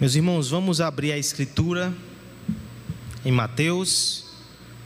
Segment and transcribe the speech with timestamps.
[0.00, 1.92] Meus irmãos, vamos abrir a escritura
[3.24, 4.26] em Mateus,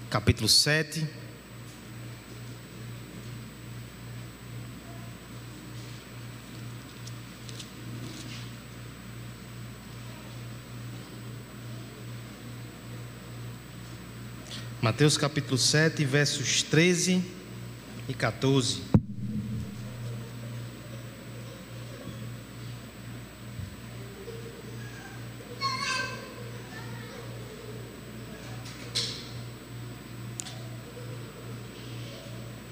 [0.09, 1.07] capítulo 7.
[14.81, 17.23] Mateus capítulo 7, versos 13
[18.09, 18.92] e 14.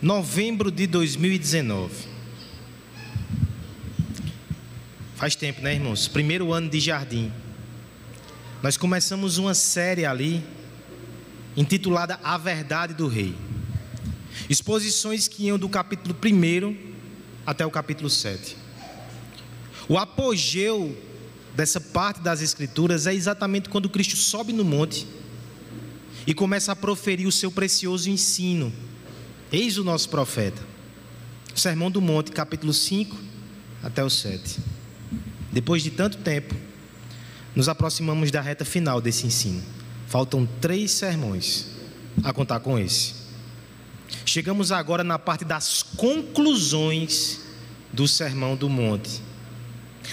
[0.03, 1.93] Novembro de 2019.
[5.15, 6.09] Faz tempo, né, irmãos?
[6.09, 7.31] Primeiro ano de jardim.
[8.63, 10.43] Nós começamos uma série ali
[11.55, 13.35] intitulada A Verdade do Rei.
[14.49, 16.77] Exposições que iam do capítulo 1
[17.45, 18.57] até o capítulo 7.
[19.87, 20.97] O apogeu
[21.55, 25.07] dessa parte das Escrituras é exatamente quando Cristo sobe no monte
[26.27, 28.73] e começa a proferir o seu precioso ensino
[29.53, 30.63] Eis o nosso profeta.
[31.57, 33.17] Sermão do Monte, capítulo 5
[33.83, 34.61] até o 7.
[35.51, 36.55] Depois de tanto tempo,
[37.57, 39.61] nos aproximamos da reta final desse ensino.
[40.07, 41.67] Faltam três sermões
[42.23, 43.15] a contar com esse.
[44.25, 47.41] Chegamos agora na parte das conclusões
[47.93, 49.21] do Sermão do Monte.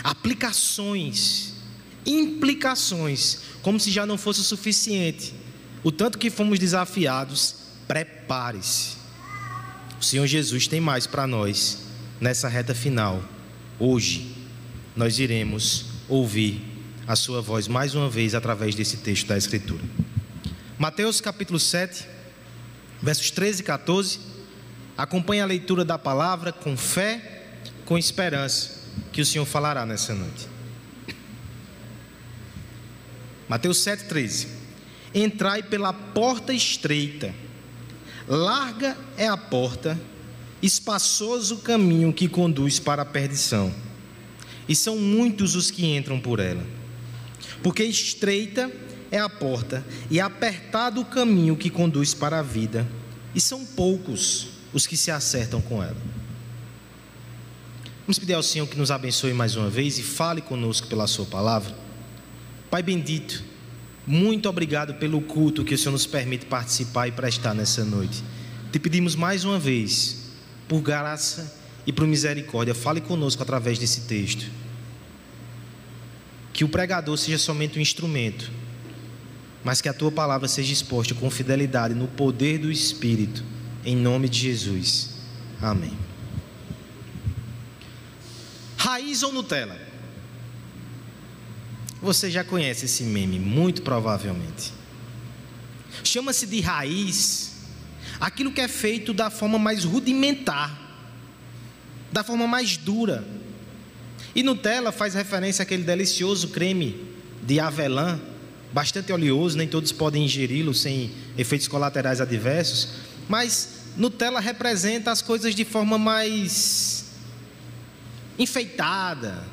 [0.04, 1.54] Aplicações,
[2.04, 5.36] implicações, como se já não fosse o suficiente.
[5.84, 7.56] O tanto que fomos desafiados,
[7.88, 8.97] prepare-se.
[10.00, 11.80] O Senhor Jesus tem mais para nós
[12.22, 13.24] nessa reta final.
[13.80, 14.36] Hoje,
[14.96, 16.62] nós iremos ouvir
[17.08, 19.84] a Sua voz mais uma vez através desse texto da Escritura.
[20.78, 22.08] Mateus capítulo 7,
[23.02, 24.20] versos 13 e 14.
[24.96, 27.46] Acompanhe a leitura da palavra com fé,
[27.84, 28.80] com esperança,
[29.12, 30.48] que o Senhor falará nessa noite.
[33.50, 34.48] Mateus 7, 13.
[35.14, 37.34] Entrai pela porta estreita
[38.28, 40.00] Larga é a porta,
[40.62, 43.74] espaçoso o caminho que conduz para a perdição,
[44.68, 46.66] e são muitos os que entram por ela.
[47.64, 48.70] Porque estreita
[49.10, 52.86] é a porta e apertado o caminho que conduz para a vida,
[53.34, 55.98] e são poucos os que se acertam com ela.
[58.06, 61.26] Vamos pedir ao Senhor que nos abençoe mais uma vez e fale conosco pela Sua
[61.26, 61.74] palavra.
[62.70, 63.44] Pai bendito,
[64.08, 68.24] muito obrigado pelo culto que o Senhor nos permite participar e prestar nessa noite.
[68.72, 70.32] Te pedimos mais uma vez,
[70.66, 71.54] por graça
[71.86, 74.46] e por misericórdia, fale conosco através desse texto.
[76.54, 78.50] Que o pregador seja somente um instrumento,
[79.62, 83.44] mas que a tua palavra seja exposta com fidelidade no poder do Espírito,
[83.84, 85.10] em nome de Jesus.
[85.62, 85.98] Amém.
[88.78, 89.87] Raiz ou Nutella?
[92.02, 94.72] Você já conhece esse meme, muito provavelmente.
[96.04, 97.54] Chama-se de raiz
[98.20, 100.80] aquilo que é feito da forma mais rudimentar,
[102.12, 103.26] da forma mais dura.
[104.36, 107.04] E Nutella faz referência àquele delicioso creme
[107.44, 108.20] de avelã,
[108.72, 112.90] bastante oleoso, nem todos podem ingeri-lo sem efeitos colaterais adversos,
[113.28, 117.06] mas Nutella representa as coisas de forma mais
[118.38, 119.44] enfeitada,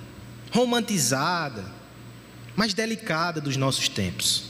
[0.53, 1.74] romantizada
[2.57, 4.45] mais delicada dos nossos tempos.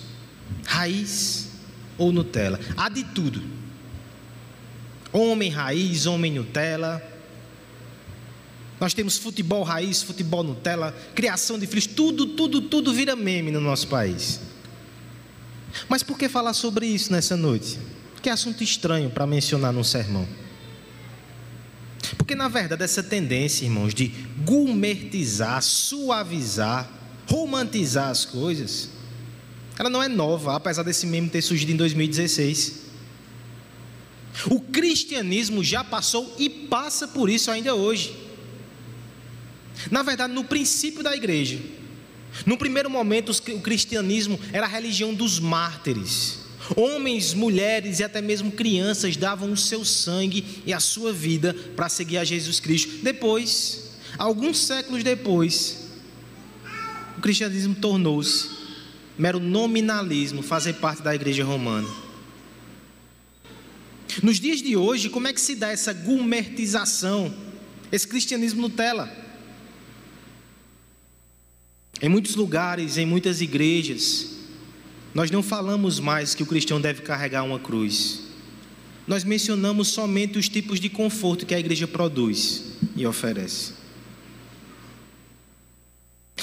[0.66, 1.48] Raiz
[1.96, 2.60] ou Nutella?
[2.76, 3.42] Há de tudo.
[5.12, 7.02] Homem raiz, homem Nutella.
[8.80, 13.60] Nós temos futebol raiz, futebol Nutella, criação de filhos, tudo, tudo, tudo vira meme no
[13.60, 14.40] nosso país.
[15.88, 17.78] Mas por que falar sobre isso nessa noite?
[18.20, 20.26] Que assunto estranho para mencionar num sermão.
[22.16, 24.08] Porque na verdade essa tendência, irmãos, de
[24.44, 26.90] gourmetizar, suavizar,
[27.26, 28.90] romantizar as coisas,
[29.78, 32.84] ela não é nova, apesar desse meme ter surgido em 2016.
[34.50, 38.14] O cristianismo já passou e passa por isso ainda hoje.
[39.90, 41.58] Na verdade, no princípio da igreja,
[42.46, 46.38] no primeiro momento, o cristianismo era a religião dos mártires.
[46.76, 51.88] Homens, mulheres e até mesmo crianças davam o seu sangue e a sua vida para
[51.88, 53.02] seguir a Jesus Cristo.
[53.02, 55.83] Depois, alguns séculos depois,
[57.24, 58.50] cristianismo tornou-se
[59.16, 61.88] mero nominalismo fazer parte da igreja romana.
[64.22, 67.34] Nos dias de hoje, como é que se dá essa gumertização,
[67.90, 69.10] esse cristianismo Nutella?
[72.02, 74.32] Em muitos lugares, em muitas igrejas,
[75.14, 78.24] nós não falamos mais que o cristão deve carregar uma cruz.
[79.06, 83.83] Nós mencionamos somente os tipos de conforto que a igreja produz e oferece.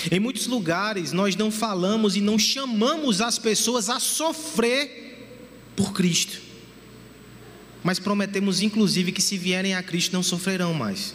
[0.09, 5.27] Em muitos lugares nós não falamos e não chamamos as pessoas a sofrer
[5.75, 6.41] por Cristo.
[7.83, 11.13] Mas prometemos inclusive que se vierem a Cristo não sofrerão mais.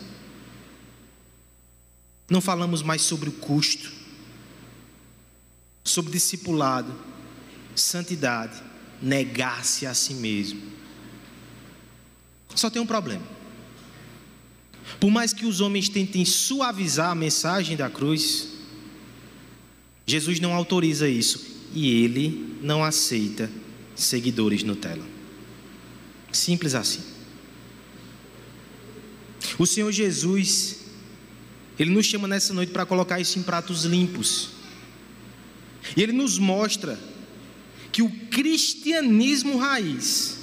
[2.29, 3.93] Não falamos mais sobre o custo,
[5.85, 6.93] sobre discipulado,
[7.75, 8.61] santidade,
[9.00, 10.61] negar-se a si mesmo.
[12.55, 13.25] Só tem um problema.
[14.99, 18.56] Por mais que os homens tentem suavizar a mensagem da cruz,
[20.06, 23.50] Jesus não autoriza isso e ele não aceita
[23.94, 25.05] seguidores Nutella.
[26.32, 27.03] Simples assim.
[29.58, 30.81] O Senhor Jesus,
[31.79, 34.50] Ele nos chama nessa noite para colocar isso em pratos limpos.
[35.97, 36.99] E Ele nos mostra
[37.93, 40.38] que o cristianismo raiz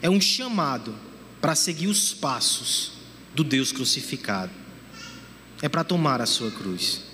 [0.00, 0.94] é um chamado
[1.40, 2.92] para seguir os passos
[3.34, 4.52] do Deus crucificado.
[5.60, 7.09] É para tomar a sua cruz.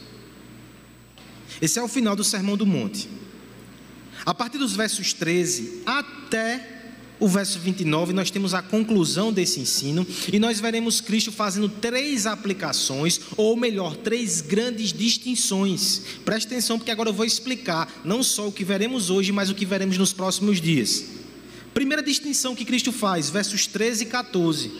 [1.60, 3.08] Esse é o final do Sermão do Monte.
[4.24, 6.76] A partir dos versos 13 até
[7.18, 12.26] o verso 29, nós temos a conclusão desse ensino e nós veremos Cristo fazendo três
[12.26, 16.02] aplicações, ou melhor, três grandes distinções.
[16.24, 19.54] Preste atenção, porque agora eu vou explicar não só o que veremos hoje, mas o
[19.54, 21.04] que veremos nos próximos dias.
[21.72, 24.72] Primeira distinção que Cristo faz, versos 13 e 14,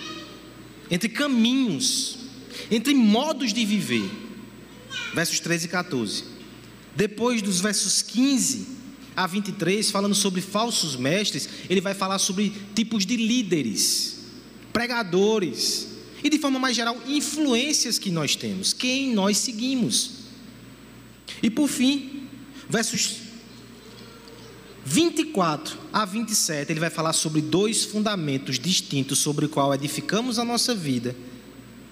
[0.91, 2.19] entre caminhos,
[2.71, 4.11] entre modos de viver.
[5.15, 6.36] Versos 13 e 14.
[6.97, 8.67] Depois dos versos 15
[9.15, 14.21] a 23, falando sobre falsos mestres, ele vai falar sobre tipos de líderes,
[14.73, 15.89] pregadores
[16.25, 20.27] e, de forma mais geral, influências que nós temos, quem nós seguimos.
[21.43, 22.29] E por fim,
[22.69, 23.17] versos
[24.85, 30.45] 24 a 27, ele vai falar sobre dois fundamentos distintos sobre o qual edificamos a
[30.45, 31.15] nossa vida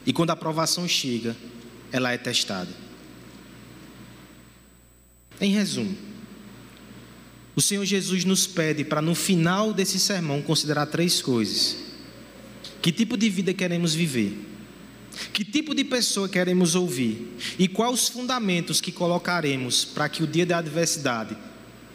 [0.07, 1.37] e quando a aprovação chega,
[1.91, 2.84] ela é testada.
[5.41, 5.97] Em resumo,
[7.57, 11.77] o Senhor Jesus nos pede para no final desse sermão considerar três coisas:
[12.83, 14.37] que tipo de vida queremos viver,
[15.33, 20.27] que tipo de pessoa queremos ouvir e quais os fundamentos que colocaremos para que o
[20.27, 21.37] dia da adversidade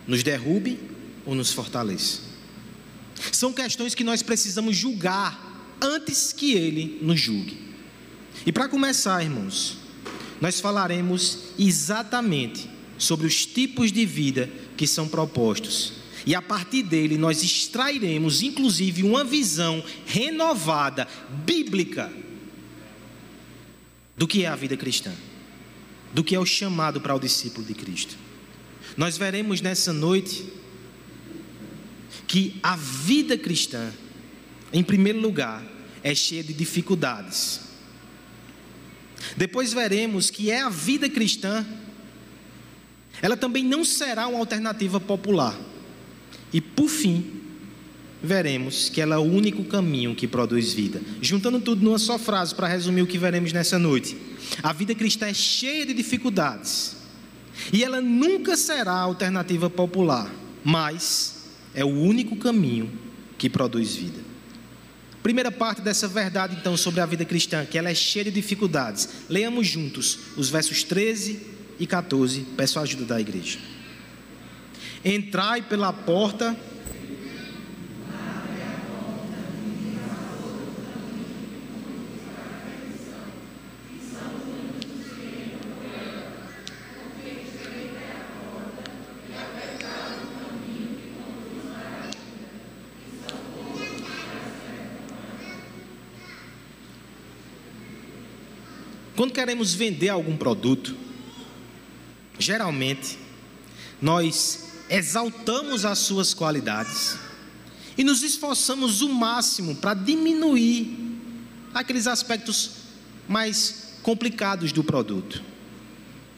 [0.07, 0.79] nos derrube
[1.25, 2.21] ou nos fortaleça.
[3.31, 7.57] São questões que nós precisamos julgar antes que ele nos julgue.
[8.45, 9.77] E para começar, irmãos,
[10.39, 12.69] nós falaremos exatamente
[12.99, 14.47] sobre os tipos de vida
[14.77, 15.93] que são propostos.
[16.25, 21.07] E a partir dele nós extrairemos, inclusive, uma visão renovada,
[21.45, 22.11] bíblica,
[24.15, 25.13] do que é a vida cristã,
[26.13, 28.17] do que é o chamado para o discípulo de Cristo.
[28.97, 30.45] Nós veremos nessa noite
[32.27, 33.91] que a vida cristã,
[34.73, 35.63] em primeiro lugar,
[36.03, 37.61] é cheia de dificuldades.
[39.37, 41.65] Depois veremos que é a vida cristã
[43.21, 45.57] ela também não será uma alternativa popular.
[46.51, 47.39] E por fim,
[48.21, 51.01] veremos que ela é o único caminho que produz vida.
[51.21, 54.17] Juntando tudo numa só frase para resumir o que veremos nessa noite.
[54.61, 56.97] A vida cristã é cheia de dificuldades.
[57.73, 60.33] E ela nunca será a alternativa popular,
[60.63, 62.91] mas é o único caminho
[63.37, 64.29] que produz vida.
[65.21, 69.09] Primeira parte dessa verdade, então, sobre a vida cristã, que ela é cheia de dificuldades.
[69.27, 72.41] Leamos juntos os versos 13 e 14.
[72.57, 73.59] Peço a ajuda da igreja.
[75.03, 76.55] Entrai pela porta.
[99.15, 100.95] Quando queremos vender algum produto,
[102.49, 103.19] geralmente,
[104.01, 107.15] nós exaltamos as suas qualidades
[107.95, 110.97] e nos esforçamos o máximo para diminuir
[111.71, 112.71] aqueles aspectos
[113.27, 115.43] mais complicados do produto.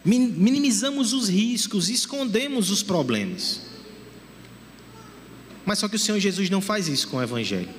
[0.03, 3.61] Minimizamos os riscos, escondemos os problemas.
[5.65, 7.69] Mas só que o Senhor Jesus não faz isso com o Evangelho.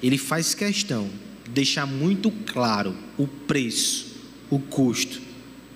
[0.00, 1.10] Ele faz questão
[1.44, 4.06] de deixar muito claro o preço,
[4.48, 5.20] o custo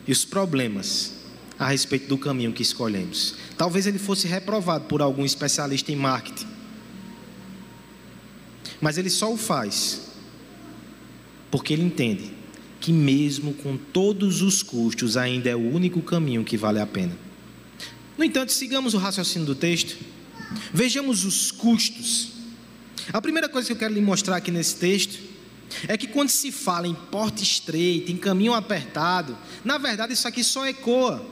[0.07, 1.22] e os problemas
[1.59, 3.37] a respeito do caminho que escolhemos.
[3.57, 6.47] Talvez ele fosse reprovado por algum especialista em marketing.
[8.81, 10.13] Mas ele só o faz
[11.51, 12.33] porque ele entende
[12.81, 17.17] que, mesmo com todos os custos, ainda é o único caminho que vale a pena.
[18.17, 19.97] No entanto, sigamos o raciocínio do texto.
[20.73, 22.33] Vejamos os custos.
[23.13, 25.19] A primeira coisa que eu quero lhe mostrar aqui nesse texto
[25.87, 30.43] é que quando se fala em porta estreita, em caminho apertado, na verdade isso aqui
[30.43, 31.25] só ecoa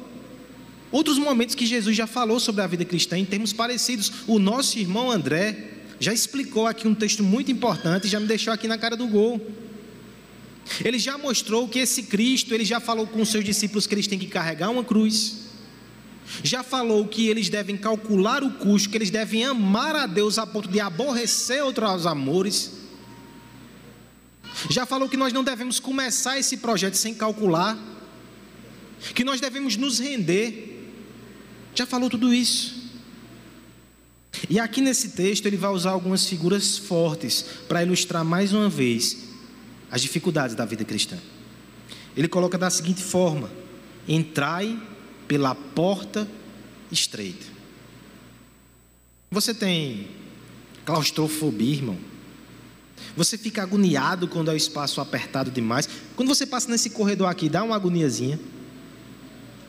[0.91, 4.13] outros momentos que Jesus já falou sobre a vida cristã em termos parecidos.
[4.27, 8.67] O nosso irmão André já explicou aqui um texto muito importante, já me deixou aqui
[8.67, 9.41] na cara do gol.
[10.85, 14.07] Ele já mostrou que esse Cristo, ele já falou com os seus discípulos que eles
[14.07, 15.51] têm que carregar uma cruz.
[16.45, 20.47] Já falou que eles devem calcular o custo, que eles devem amar a Deus a
[20.47, 22.73] ponto de aborrecer outros amores.
[24.69, 27.77] Já falou que nós não devemos começar esse projeto sem calcular,
[29.15, 30.70] que nós devemos nos render.
[31.75, 32.91] Já falou tudo isso.
[34.49, 39.29] E aqui nesse texto ele vai usar algumas figuras fortes para ilustrar mais uma vez
[39.91, 41.19] as dificuldades da vida cristã.
[42.17, 43.51] Ele coloca da seguinte forma:
[44.07, 44.81] entrai
[45.27, 46.27] pela porta
[46.91, 47.47] estreita.
[49.31, 50.09] Você tem
[50.85, 51.99] claustrofobia, irmão?
[53.17, 55.89] Você fica agoniado quando é o espaço apertado demais.
[56.17, 58.39] Quando você passa nesse corredor aqui, dá uma agoniazinha.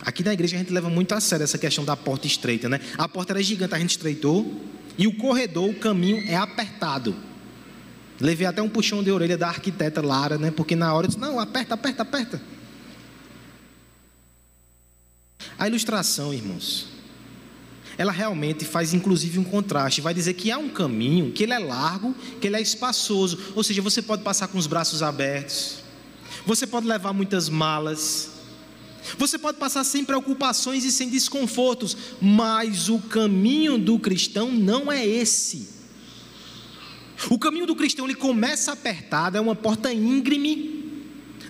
[0.03, 2.79] Aqui na igreja a gente leva muito a sério essa questão da porta estreita, né?
[2.97, 4.61] A porta era gigante, a gente estreitou.
[4.97, 7.15] E o corredor, o caminho é apertado.
[8.19, 10.51] Levei até um puxão de orelha da arquiteta Lara, né?
[10.51, 12.41] Porque na hora eu disse: não, aperta, aperta, aperta.
[15.57, 16.87] A ilustração, irmãos,
[17.97, 20.01] ela realmente faz inclusive um contraste.
[20.01, 23.37] Vai dizer que há um caminho, que ele é largo, que ele é espaçoso.
[23.55, 25.79] Ou seja, você pode passar com os braços abertos,
[26.45, 28.30] você pode levar muitas malas,
[29.17, 35.05] você pode passar sem preocupações e sem desconfortos, mas o caminho do cristão não é
[35.05, 35.69] esse.
[37.29, 40.81] O caminho do cristão ele começa apertado, é uma porta íngreme.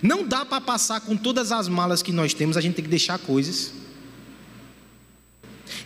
[0.02, 2.90] Não dá para passar com todas as malas que nós temos, a gente tem que
[2.90, 3.72] deixar coisas.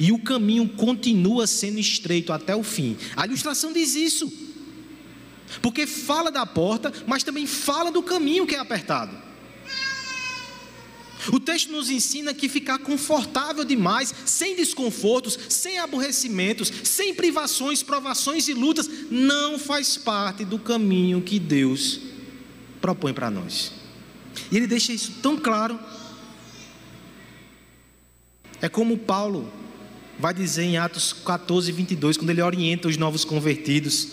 [0.01, 2.97] E o caminho continua sendo estreito até o fim.
[3.15, 4.33] A ilustração diz isso.
[5.63, 9.17] Porque fala da porta, mas também fala do caminho que é apertado.
[11.33, 18.49] O texto nos ensina que ficar confortável demais, sem desconfortos, sem aborrecimentos, sem privações, provações
[18.49, 22.01] e lutas, não faz parte do caminho que Deus
[22.81, 23.73] propõe para nós.
[24.51, 25.79] E ele deixa isso tão claro.
[28.61, 29.53] É como Paulo
[30.19, 34.09] vai dizer em Atos 14, 22, quando ele orienta os novos convertidos.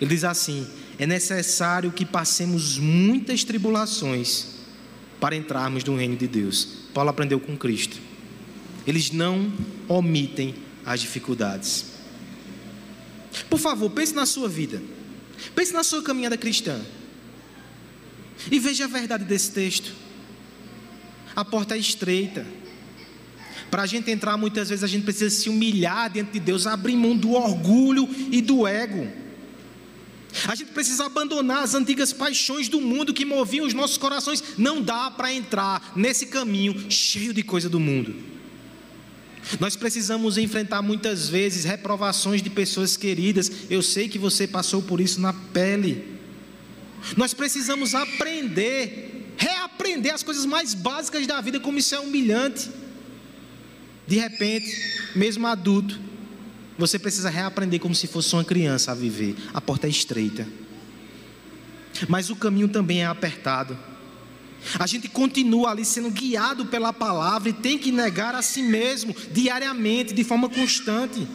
[0.00, 0.66] Ele diz assim:
[0.98, 4.59] É necessário que passemos muitas tribulações
[5.20, 6.66] para entrarmos no reino de Deus.
[6.94, 7.98] Paulo aprendeu com Cristo.
[8.86, 9.52] Eles não
[9.86, 11.84] omitem as dificuldades.
[13.48, 14.82] Por favor, pense na sua vida.
[15.54, 16.80] Pense na sua caminhada cristã.
[18.50, 19.92] E veja a verdade desse texto.
[21.36, 22.46] A porta é estreita.
[23.70, 26.96] Para a gente entrar, muitas vezes a gente precisa se humilhar diante de Deus, abrir
[26.96, 29.06] mão do orgulho e do ego.
[30.46, 34.42] A gente precisa abandonar as antigas paixões do mundo que moviam os nossos corações.
[34.56, 38.14] Não dá para entrar nesse caminho cheio de coisa do mundo.
[39.58, 43.50] Nós precisamos enfrentar muitas vezes reprovações de pessoas queridas.
[43.68, 46.18] Eu sei que você passou por isso na pele.
[47.16, 52.70] Nós precisamos aprender, reaprender as coisas mais básicas da vida, como isso é humilhante.
[54.06, 54.76] De repente,
[55.16, 55.98] mesmo adulto,
[56.80, 59.36] você precisa reaprender como se fosse uma criança a viver.
[59.54, 60.46] A porta é estreita.
[62.08, 63.78] Mas o caminho também é apertado.
[64.78, 69.14] A gente continua ali sendo guiado pela palavra e tem que negar a si mesmo
[69.32, 71.26] diariamente, de forma constante.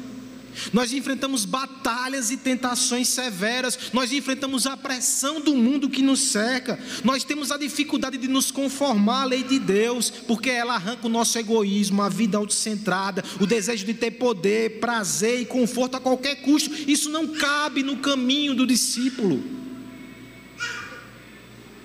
[0.71, 6.79] Nós enfrentamos batalhas e tentações severas, nós enfrentamos a pressão do mundo que nos cerca,
[7.03, 11.09] nós temos a dificuldade de nos conformar à lei de Deus, porque ela arranca o
[11.09, 16.35] nosso egoísmo, a vida autocentrada, o desejo de ter poder, prazer e conforto a qualquer
[16.41, 16.71] custo.
[16.89, 19.43] Isso não cabe no caminho do discípulo.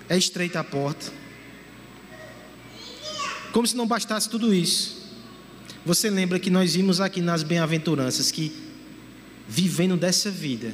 [0.09, 1.12] É estreita a porta.
[3.53, 5.00] Como se não bastasse tudo isso.
[5.84, 8.52] Você lembra que nós vimos aqui nas bem-aventuranças que
[9.49, 10.72] vivendo dessa vida,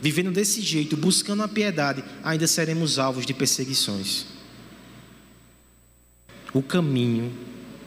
[0.00, 4.26] vivendo desse jeito, buscando a piedade, ainda seremos alvos de perseguições.
[6.52, 7.32] O caminho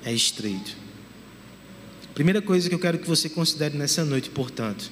[0.05, 0.77] é estreito.
[2.13, 4.91] Primeira coisa que eu quero que você considere nessa noite, portanto,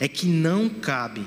[0.00, 1.26] é que não cabe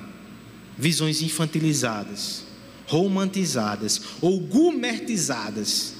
[0.78, 2.44] visões infantilizadas,
[2.88, 5.96] romantizadas ou gumertizadas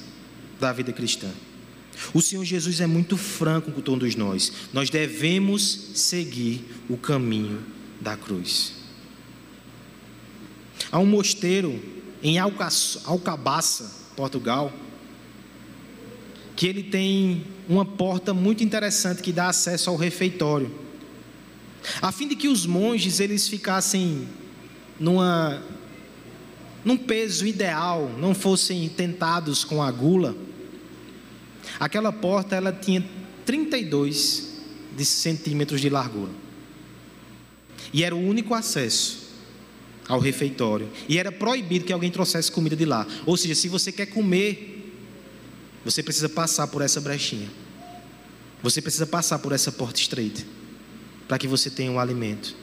[0.58, 1.30] da vida cristã.
[2.12, 4.52] O Senhor Jesus é muito franco com todos nós.
[4.72, 7.62] Nós devemos seguir o caminho
[8.00, 8.72] da cruz.
[10.90, 11.80] Há um mosteiro
[12.22, 14.72] em Alcabaça, Portugal,
[16.56, 20.70] que ele tem uma porta muito interessante que dá acesso ao refeitório.
[22.02, 24.28] A fim de que os monges eles ficassem
[24.98, 25.62] numa
[26.84, 30.34] num peso ideal, não fossem tentados com a gula,
[31.78, 33.04] aquela porta ela tinha
[33.44, 34.60] 32
[34.96, 36.32] de centímetros de largura.
[37.92, 39.30] E era o único acesso
[40.08, 40.88] ao refeitório.
[41.08, 43.06] E era proibido que alguém trouxesse comida de lá.
[43.24, 44.92] Ou seja, se você quer comer,
[45.84, 47.48] você precisa passar por essa brechinha.
[48.62, 50.42] Você precisa passar por essa porta estreita
[51.26, 52.54] para que você tenha um alimento.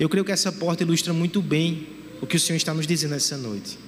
[0.00, 1.86] Eu creio que essa porta ilustra muito bem
[2.20, 3.78] o que o Senhor está nos dizendo essa noite.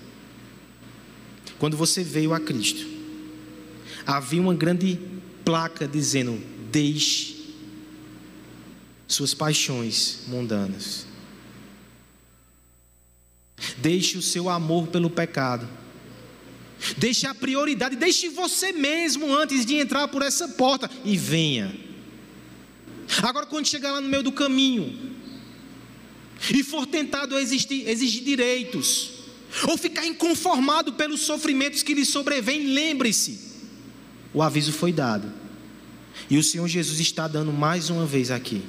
[1.59, 2.87] Quando você veio a Cristo,
[4.17, 4.99] havia uma grande
[5.45, 6.41] placa dizendo:
[6.71, 7.37] Deixe
[9.07, 11.07] suas paixões mundanas.
[13.79, 15.69] Deixe o seu amor pelo pecado.
[16.97, 21.79] Deixe a prioridade, deixe você mesmo antes de entrar por essa porta e venha.
[23.23, 25.15] Agora, quando chegar lá no meio do caminho
[26.55, 29.11] e for tentado a exigir, direitos,
[29.69, 33.50] ou ficar inconformado pelos sofrimentos que lhe sobrevêm, lembre-se:
[34.33, 35.33] o aviso foi dado,
[36.29, 38.63] e o Senhor Jesus está dando mais uma vez aqui.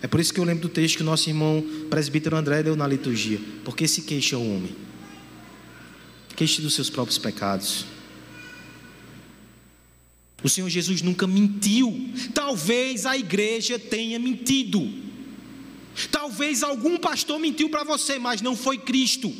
[0.00, 2.76] É por isso que eu lembro do texto que o nosso irmão presbítero André deu
[2.76, 3.40] na liturgia.
[3.64, 4.74] Porque se queixa o homem?
[6.36, 7.84] Queixe dos seus próprios pecados.
[10.42, 12.12] O Senhor Jesus nunca mentiu.
[12.32, 14.88] Talvez a igreja tenha mentido.
[16.12, 19.34] Talvez algum pastor mentiu para você, mas não foi Cristo.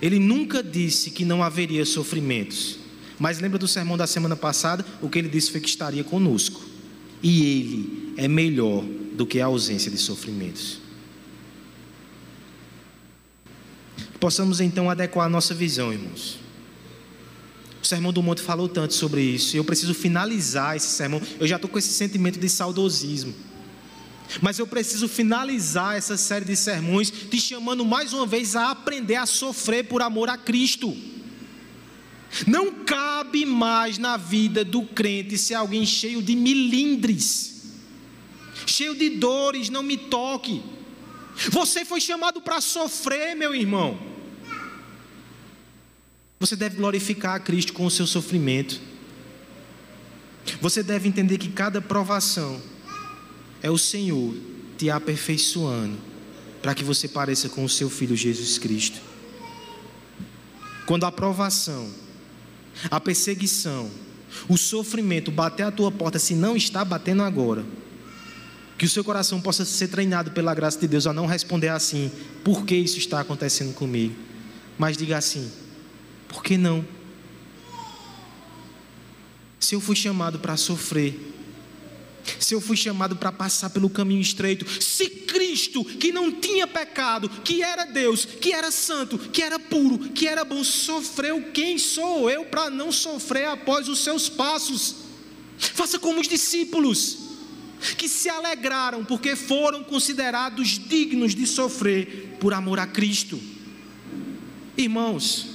[0.00, 2.78] Ele nunca disse que não haveria sofrimentos.
[3.18, 4.84] Mas lembra do sermão da semana passada?
[5.02, 6.60] O que ele disse foi que estaria conosco.
[7.22, 10.80] E ele é melhor do que a ausência de sofrimentos.
[14.20, 16.38] Possamos então adequar a nossa visão, irmãos.
[17.82, 21.22] O Sermão do Monte falou tanto sobre isso, eu preciso finalizar esse sermão.
[21.38, 23.32] Eu já estou com esse sentimento de saudosismo.
[24.42, 29.16] Mas eu preciso finalizar essa série de sermões te chamando mais uma vez a aprender
[29.16, 30.96] a sofrer por amor a Cristo.
[32.46, 37.48] Não cabe mais na vida do crente ser alguém cheio de milindres
[38.66, 40.62] cheio de dores, não me toque.
[41.50, 43.98] Você foi chamado para sofrer, meu irmão.
[46.40, 48.80] Você deve glorificar a Cristo com o seu sofrimento.
[50.60, 52.60] Você deve entender que cada provação
[53.62, 54.34] é o Senhor
[54.76, 55.96] te aperfeiçoando
[56.62, 59.00] para que você pareça com o seu filho Jesus Cristo.
[60.86, 61.88] Quando a provação,
[62.90, 63.90] a perseguição,
[64.48, 67.64] o sofrimento bater à tua porta, se não está batendo agora,
[68.76, 72.10] que o seu coração possa ser treinado pela graça de Deus a não responder assim:
[72.44, 74.14] por que isso está acontecendo comigo?
[74.78, 75.50] Mas diga assim:
[76.28, 76.84] por que não?
[79.58, 81.37] Se eu fui chamado para sofrer,
[82.38, 87.28] se eu fui chamado para passar pelo caminho estreito, se Cristo, que não tinha pecado,
[87.28, 92.28] que era Deus, que era santo, que era puro, que era bom, sofreu, quem sou
[92.30, 94.96] eu para não sofrer após os seus passos?
[95.58, 97.18] Faça como os discípulos
[97.96, 103.40] que se alegraram porque foram considerados dignos de sofrer por amor a Cristo.
[104.76, 105.46] Irmãos,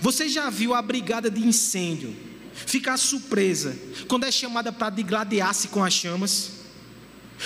[0.00, 2.25] você já viu a brigada de incêndio
[2.64, 3.76] ficar surpresa
[4.08, 6.52] quando é chamada para digladiar-se com as chamas?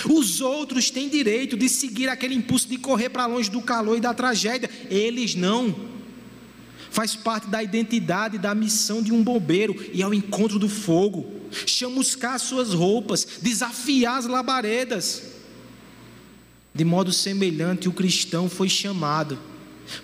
[0.09, 4.01] Os outros têm direito de seguir aquele impulso de correr para longe do calor e
[4.01, 5.75] da tragédia, eles não.
[6.89, 12.39] Faz parte da identidade, da missão de um bombeiro e ao encontro do fogo chamuscar
[12.39, 15.23] suas roupas, desafiar as labaredas.
[16.73, 19.37] De modo semelhante, o cristão foi chamado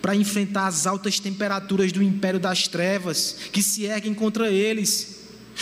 [0.01, 5.17] para enfrentar as altas temperaturas do império das trevas que se erguem contra eles.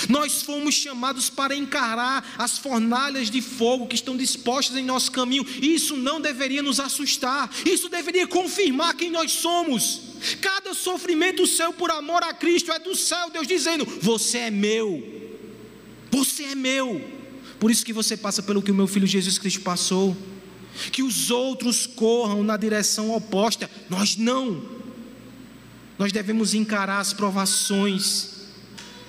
[0.10, 5.46] Nós fomos chamados para encarar as fornalhas de fogo que estão dispostas em nosso caminho.
[5.62, 10.02] Isso não deveria nos assustar, isso deveria confirmar quem nós somos.
[10.42, 15.02] Cada sofrimento seu por amor a Cristo é do céu, Deus dizendo: Você é meu.
[16.12, 17.02] Você é meu.
[17.60, 20.16] Por isso que você passa pelo que o meu filho Jesus Cristo passou.
[20.92, 24.62] Que os outros corram na direção oposta, nós não.
[25.98, 28.48] Nós devemos encarar as provações,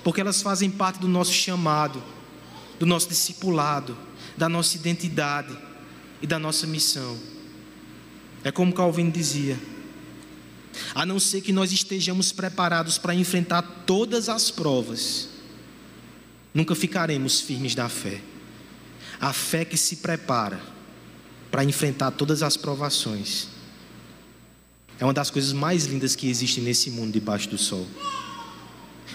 [0.05, 2.03] porque elas fazem parte do nosso chamado,
[2.79, 3.97] do nosso discipulado,
[4.37, 5.57] da nossa identidade
[6.23, 7.19] e da nossa missão.
[8.45, 9.59] É como Calvino dizia:
[10.95, 15.29] a não ser que nós estejamos preparados para enfrentar todas as provas,
[16.55, 18.21] nunca ficaremos firmes da fé.
[19.21, 20.76] A fé que se prepara
[21.57, 23.49] para enfrentar todas as provações
[24.99, 27.87] é uma das coisas mais lindas que existem nesse mundo debaixo do sol.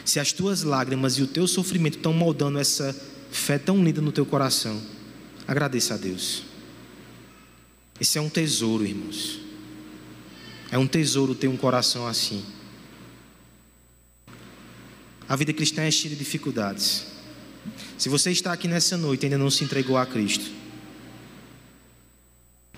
[0.03, 2.99] Se as tuas lágrimas e o teu sofrimento estão moldando essa
[3.29, 4.81] fé tão linda no teu coração,
[5.47, 6.41] agradeça a Deus.
[7.99, 9.39] Esse é um tesouro, irmãos.
[10.71, 12.43] É um tesouro ter um coração assim.
[15.29, 17.05] A vida cristã é cheia de dificuldades.
[17.99, 20.60] Se você está aqui nessa noite e ainda não se entregou a Cristo,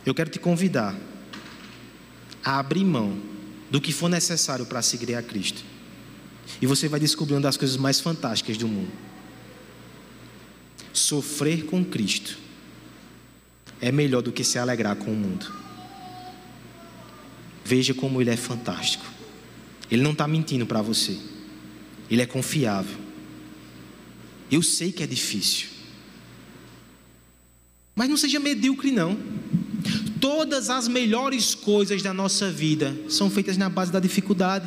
[0.05, 0.95] eu quero te convidar
[2.43, 3.17] a abrir mão
[3.71, 5.63] do que for necessário para seguir a Cristo.
[6.61, 8.91] E você vai descobrir uma das coisas mais fantásticas do mundo.
[10.91, 12.37] Sofrer com Cristo
[13.81, 15.51] é melhor do que se alegrar com o mundo.
[17.65, 19.05] Veja como Ele é fantástico.
[19.89, 21.17] Ele não está mentindo para você.
[22.09, 22.97] Ele é confiável.
[24.51, 25.67] Eu sei que é difícil.
[27.95, 29.17] Mas não seja medíocre, não.
[30.23, 34.65] Todas as melhores coisas da nossa vida são feitas na base da dificuldade.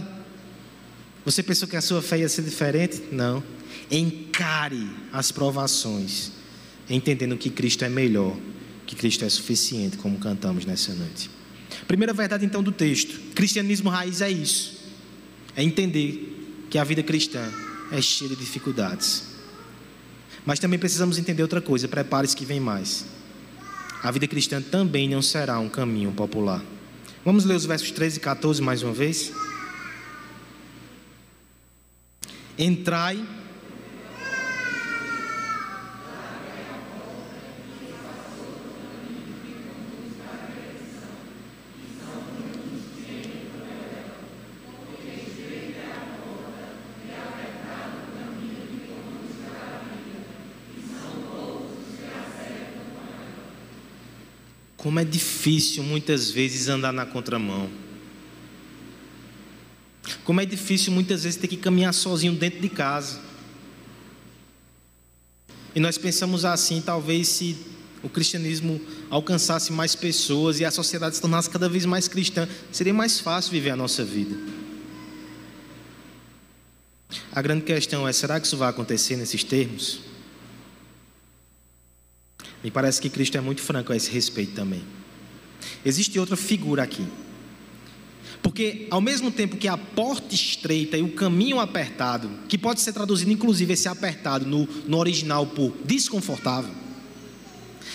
[1.25, 3.05] Você pensou que a sua fé ia ser diferente?
[3.11, 3.43] Não.
[3.91, 6.33] Encare as provações,
[6.91, 8.37] entendendo que Cristo é melhor,
[8.87, 11.31] que Cristo é suficiente, como cantamos nessa noite.
[11.89, 14.79] Primeira verdade, então, do texto: cristianismo raiz é isso,
[15.57, 17.51] é entender que a vida cristã
[17.91, 19.23] é cheia de dificuldades.
[20.45, 23.16] Mas também precisamos entender outra coisa: prepare-se que vem mais.
[24.03, 26.63] A vida cristã também não será um caminho popular.
[27.25, 29.33] Vamos ler os versos 13 e 14 mais uma vez?
[32.59, 33.23] Entrai
[54.87, 57.69] Como é difícil muitas vezes andar na contramão.
[60.23, 63.21] Como é difícil muitas vezes ter que caminhar sozinho dentro de casa.
[65.75, 67.57] E nós pensamos assim, talvez se
[68.01, 72.95] o cristianismo alcançasse mais pessoas e a sociedade se tornasse cada vez mais cristã, seria
[72.95, 74.37] mais fácil viver a nossa vida.
[77.33, 80.06] A grande questão é: será que isso vai acontecer nesses termos?
[82.67, 84.83] Me parece que Cristo é muito franco a esse respeito também.
[85.85, 87.07] Existe outra figura aqui.
[88.43, 92.93] Porque ao mesmo tempo que a porta estreita e o caminho apertado, que pode ser
[92.93, 96.75] traduzido inclusive esse apertado no, no original por desconfortável,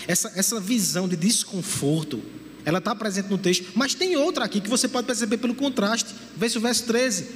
[0.08, 2.22] essa, essa visão de desconforto,
[2.64, 6.14] ela está presente no texto, mas tem outra aqui que você pode perceber pelo contraste.
[6.34, 7.28] Veja o verso 13.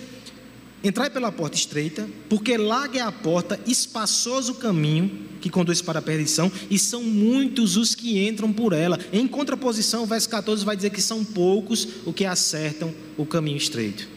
[0.87, 5.99] Entrai pela porta estreita, porque larga é a porta, espaçoso o caminho que conduz para
[5.99, 8.97] a perdição, e são muitos os que entram por ela.
[9.13, 13.57] Em contraposição, o verso 14 vai dizer que são poucos os que acertam o caminho
[13.57, 14.09] estreito.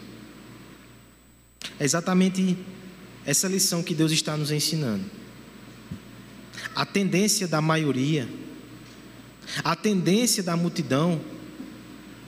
[1.76, 2.56] É exatamente
[3.26, 5.04] essa lição que Deus está nos ensinando.
[6.72, 8.28] A tendência da maioria,
[9.64, 11.20] a tendência da multidão,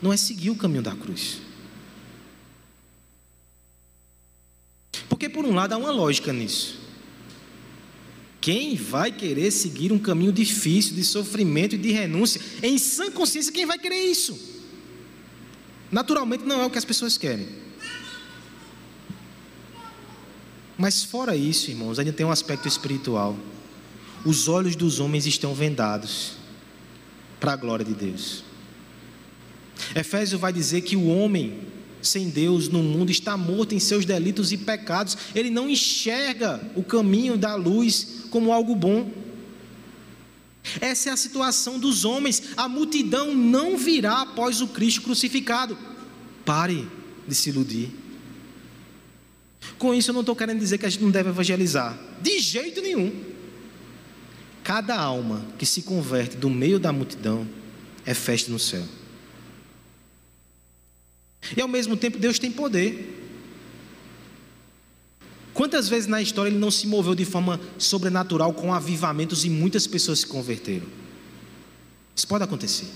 [0.02, 1.51] não é seguir o caminho da cruz.
[5.12, 6.78] Porque, por um lado, há uma lógica nisso.
[8.40, 12.40] Quem vai querer seguir um caminho difícil de sofrimento e de renúncia?
[12.62, 14.62] Em sã consciência, quem vai querer isso?
[15.90, 17.46] Naturalmente, não é o que as pessoas querem.
[20.78, 23.36] Mas, fora isso, irmãos, ainda tem um aspecto espiritual.
[24.24, 26.36] Os olhos dos homens estão vendados
[27.38, 28.44] para a glória de Deus.
[29.94, 31.60] Efésio vai dizer que o homem
[32.02, 36.82] sem Deus no mundo, está morto em seus delitos e pecados, ele não enxerga o
[36.82, 39.10] caminho da luz como algo bom.
[40.80, 45.76] Essa é a situação dos homens, a multidão não virá após o Cristo crucificado.
[46.44, 46.86] Pare
[47.26, 47.90] de se iludir.
[49.78, 52.80] Com isso, eu não estou querendo dizer que a gente não deve evangelizar, de jeito
[52.80, 53.12] nenhum.
[54.62, 57.46] Cada alma que se converte do meio da multidão
[58.04, 58.84] é festa no céu.
[61.56, 63.20] E ao mesmo tempo, Deus tem poder.
[65.52, 69.86] Quantas vezes na história ele não se moveu de forma sobrenatural com avivamentos e muitas
[69.86, 70.86] pessoas se converteram?
[72.16, 72.86] Isso pode acontecer.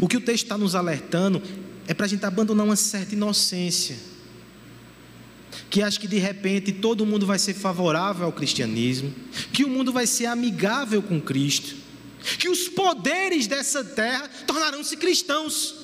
[0.00, 1.42] O que o texto está nos alertando
[1.86, 3.96] é para a gente abandonar uma certa inocência.
[5.70, 9.14] Que acha que de repente todo mundo vai ser favorável ao cristianismo,
[9.52, 11.74] que o mundo vai ser amigável com Cristo,
[12.38, 15.75] que os poderes dessa terra tornarão-se cristãos.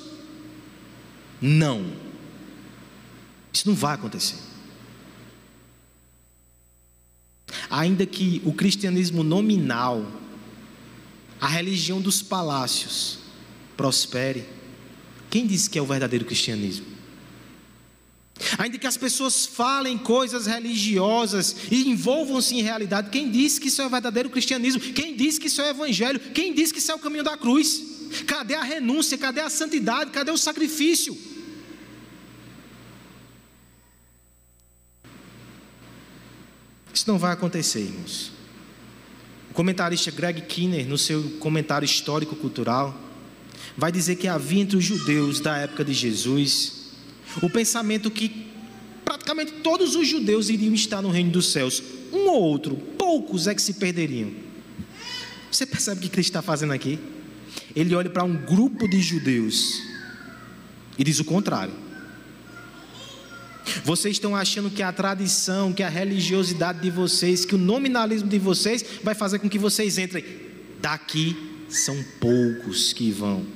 [1.43, 1.93] Não.
[3.53, 4.37] Isso não vai acontecer.
[7.69, 10.07] Ainda que o cristianismo nominal,
[11.41, 13.19] a religião dos palácios,
[13.77, 14.45] prospere,
[15.29, 16.87] quem disse que é o verdadeiro cristianismo?
[18.59, 23.83] Ainda que as pessoas falem coisas religiosas e envolvam-se em realidade, quem disse que isso
[23.83, 24.81] é o verdadeiro cristianismo?
[24.81, 26.21] Quem disse que isso é o evangelho?
[26.21, 27.83] Quem disse que isso é o caminho da cruz?
[28.27, 29.17] Cadê a renúncia?
[29.17, 30.11] Cadê a santidade?
[30.11, 31.17] Cadê o sacrifício?
[37.03, 38.31] Isso não vai acontecer, irmãos.
[39.51, 42.97] O comentarista Greg Kinner, no seu comentário histórico-cultural,
[43.77, 46.93] vai dizer que havia entre os judeus da época de Jesus
[47.43, 48.47] o pensamento que
[49.05, 51.83] praticamente todos os judeus iriam estar no reino dos céus.
[52.13, 54.31] Um ou outro, poucos é que se perderiam.
[55.51, 57.01] Você percebe o que Cristo está fazendo aqui?
[57.75, 59.83] Ele olha para um grupo de judeus
[60.97, 61.75] e diz o contrário.
[63.85, 68.39] Vocês estão achando que a tradição, que a religiosidade de vocês, que o nominalismo de
[68.39, 70.25] vocês vai fazer com que vocês entrem.
[70.81, 71.37] Daqui
[71.69, 73.47] são poucos que vão,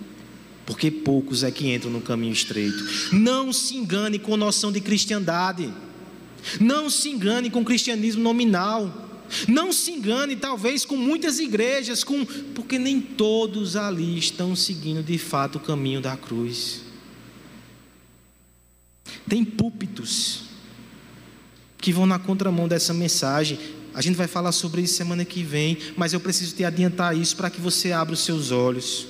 [0.64, 2.84] porque poucos é que entram no caminho estreito.
[3.12, 5.72] Não se engane com noção de cristandade.
[6.60, 9.04] Não se engane com cristianismo nominal.
[9.48, 15.18] Não se engane, talvez, com muitas igrejas, com porque nem todos ali estão seguindo de
[15.18, 16.85] fato o caminho da cruz.
[19.28, 20.44] Tem púlpitos
[21.78, 23.58] que vão na contramão dessa mensagem.
[23.94, 27.36] A gente vai falar sobre isso semana que vem, mas eu preciso te adiantar isso
[27.36, 29.06] para que você abra os seus olhos.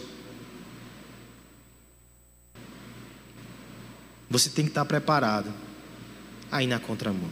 [4.30, 5.52] Você tem que estar preparado
[6.50, 7.30] aí na contramão.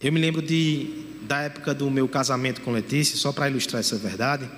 [0.00, 3.96] Eu me lembro de, da época do meu casamento com Letícia, só para ilustrar essa
[3.96, 4.48] verdade.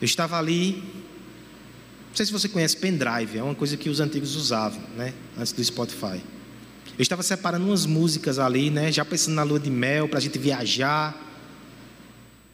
[0.00, 0.82] Eu estava ali
[2.16, 5.12] não sei se você conhece pendrive, é uma coisa que os antigos usavam, né?
[5.38, 6.18] Antes do Spotify.
[6.96, 8.90] Eu estava separando umas músicas ali, né?
[8.90, 11.14] Já pensando na lua de mel, para a gente viajar,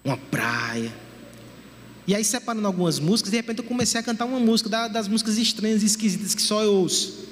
[0.04, 0.92] uma praia.
[2.08, 5.38] E aí, separando algumas músicas, de repente eu comecei a cantar uma música das músicas
[5.38, 7.28] estranhas e esquisitas que só eu ouço.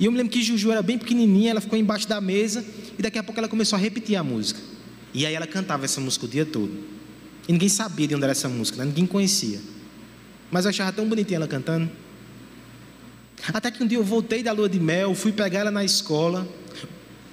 [0.00, 2.64] E eu me lembro que Juju era bem pequenininha, ela ficou embaixo da mesa
[2.98, 4.58] e daqui a pouco ela começou a repetir a música.
[5.14, 6.72] E aí ela cantava essa música o dia todo.
[7.46, 8.86] E ninguém sabia de onde era essa música, né?
[8.86, 9.60] ninguém conhecia.
[10.50, 11.90] Mas eu achava tão bonitinha ela cantando.
[13.52, 16.46] Até que um dia eu voltei da lua de mel, fui pegar ela na escola.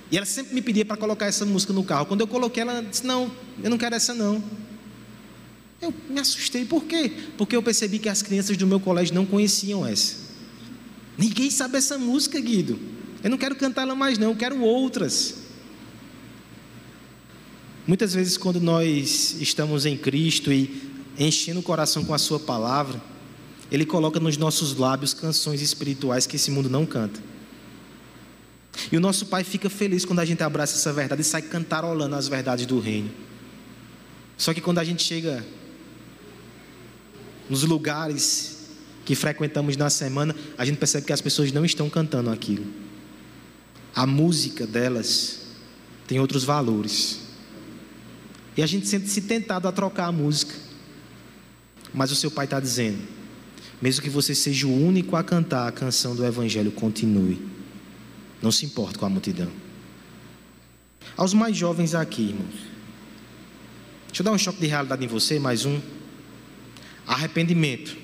[0.10, 2.06] E ela sempre me pedia para colocar essa música no carro.
[2.06, 4.42] Quando eu coloquei, ela disse: Não, eu não quero essa não.
[5.82, 7.12] Eu me assustei, por quê?
[7.38, 10.16] Porque eu percebi que as crianças do meu colégio não conheciam essa.
[11.18, 12.80] Ninguém sabe essa música, Guido.
[13.24, 15.36] Eu não quero cantá-la mais, não, eu quero outras.
[17.86, 20.87] Muitas vezes, quando nós estamos em Cristo e
[21.18, 23.02] enchendo o coração com a Sua palavra,
[23.72, 27.20] Ele coloca nos nossos lábios canções espirituais que esse mundo não canta.
[28.92, 32.16] E o nosso Pai fica feliz quando a gente abraça essa verdade e sai cantarolando
[32.16, 33.10] as verdades do Reino.
[34.38, 35.44] Só que quando a gente chega
[37.50, 38.68] nos lugares
[39.04, 42.66] que frequentamos na semana, a gente percebe que as pessoas não estão cantando aquilo.
[43.96, 45.40] A música delas
[46.06, 47.20] tem outros valores.
[48.56, 50.67] E a gente sente-se tentado a trocar a música.
[51.94, 53.00] Mas o seu pai está dizendo:
[53.82, 57.40] mesmo que você seja o único a cantar a canção do Evangelho, continue.
[58.42, 59.52] Não se importe com a multidão.
[61.16, 62.56] Aos mais jovens aqui, irmãos.
[64.08, 65.80] Deixa eu dar um choque de realidade em você, mais um.
[67.06, 67.96] Arrependimento,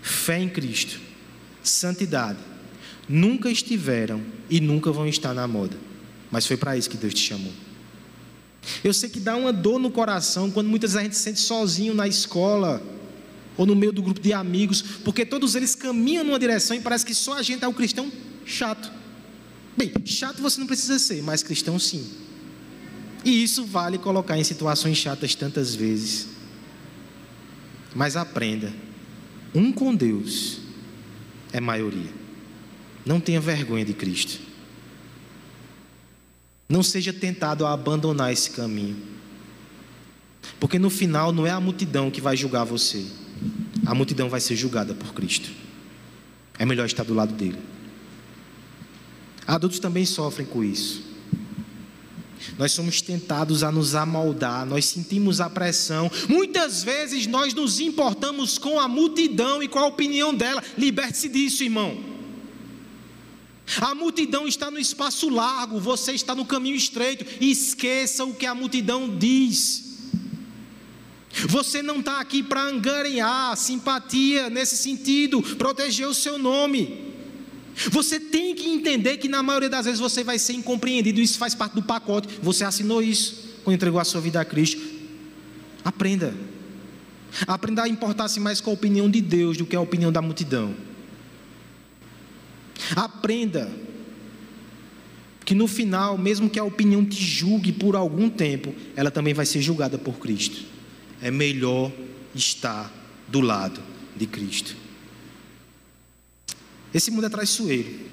[0.00, 1.00] fé em Cristo,
[1.62, 2.38] santidade,
[3.08, 5.76] nunca estiveram e nunca vão estar na moda.
[6.30, 7.52] Mas foi para isso que Deus te chamou.
[8.82, 11.40] Eu sei que dá uma dor no coração quando muitas vezes a gente se sente
[11.40, 12.82] sozinho na escola
[13.56, 17.06] ou no meio do grupo de amigos, porque todos eles caminham numa direção e parece
[17.06, 18.10] que só a gente é o cristão
[18.44, 18.90] chato.
[19.76, 22.08] Bem, chato você não precisa ser, mas cristão sim.
[23.24, 26.28] E isso vale colocar em situações chatas tantas vezes.
[27.94, 28.72] Mas aprenda:
[29.54, 30.58] um com Deus
[31.52, 32.12] é maioria.
[33.06, 34.40] Não tenha vergonha de Cristo.
[36.68, 38.96] Não seja tentado a abandonar esse caminho.
[40.58, 43.04] Porque no final não é a multidão que vai julgar você.
[43.86, 45.50] A multidão vai ser julgada por Cristo.
[46.58, 47.58] É melhor estar do lado dele.
[49.46, 51.02] Adultos também sofrem com isso.
[52.58, 56.10] Nós somos tentados a nos amoldar, nós sentimos a pressão.
[56.28, 60.62] Muitas vezes nós nos importamos com a multidão e com a opinião dela.
[60.76, 62.14] Liberte-se disso, irmão.
[63.80, 67.24] A multidão está no espaço largo, você está no caminho estreito.
[67.40, 69.83] Esqueça o que a multidão diz.
[71.46, 77.12] Você não está aqui para angariar simpatia nesse sentido, proteger o seu nome.
[77.90, 81.54] Você tem que entender que na maioria das vezes você vai ser incompreendido, isso faz
[81.54, 82.28] parte do pacote.
[82.42, 84.82] Você assinou isso quando entregou a sua vida a Cristo.
[85.84, 86.34] Aprenda.
[87.46, 90.74] Aprenda a importar-se mais com a opinião de Deus do que a opinião da multidão.
[92.94, 93.70] Aprenda
[95.44, 99.44] que no final, mesmo que a opinião te julgue por algum tempo, ela também vai
[99.44, 100.73] ser julgada por Cristo.
[101.20, 101.92] É melhor
[102.34, 102.92] estar
[103.28, 103.80] do lado
[104.16, 104.76] de Cristo.
[106.92, 108.04] Esse mundo é traiçoeiro.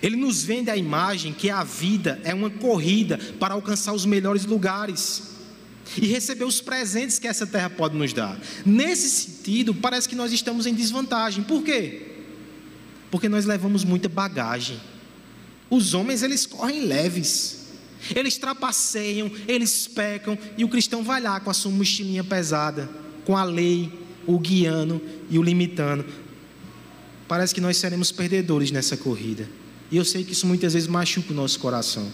[0.00, 4.46] Ele nos vende a imagem que a vida é uma corrida para alcançar os melhores
[4.46, 5.32] lugares
[5.96, 8.40] e receber os presentes que essa terra pode nos dar.
[8.64, 11.44] Nesse sentido, parece que nós estamos em desvantagem.
[11.44, 12.06] Por quê?
[13.10, 14.80] Porque nós levamos muita bagagem.
[15.68, 17.61] Os homens, eles correm leves.
[18.14, 22.90] Eles trapaceiam, eles pecam, e o cristão vai lá com a sua mochilinha pesada,
[23.24, 23.92] com a lei,
[24.26, 26.04] o guiando e o limitando.
[27.28, 29.48] Parece que nós seremos perdedores nessa corrida.
[29.90, 32.10] E eu sei que isso muitas vezes machuca o nosso coração.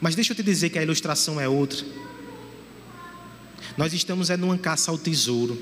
[0.00, 1.84] Mas deixa eu te dizer que a ilustração é outra.
[3.76, 5.56] Nós estamos é numa caça ao tesouro.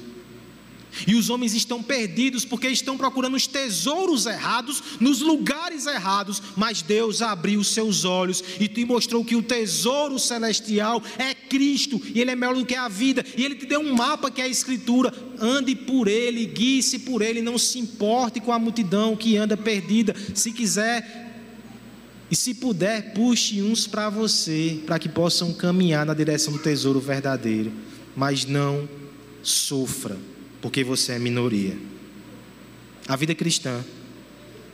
[1.07, 6.83] E os homens estão perdidos porque estão procurando os tesouros errados nos lugares errados, mas
[6.83, 12.31] Deus abriu seus olhos e te mostrou que o tesouro celestial é Cristo e ele
[12.31, 13.25] é melhor do que a vida.
[13.37, 15.13] E ele te deu um mapa que é a escritura.
[15.39, 20.15] Ande por ele, guie-se por ele, não se importe com a multidão que anda perdida.
[20.35, 21.31] Se quiser
[22.31, 27.01] e se puder, puxe uns para você, para que possam caminhar na direção do tesouro
[27.01, 27.73] verdadeiro.
[28.15, 28.89] Mas não
[29.43, 30.17] sofra,
[30.61, 31.77] porque você é minoria.
[33.09, 33.85] A vida cristã